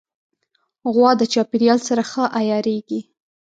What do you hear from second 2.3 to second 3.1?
عیارېږي.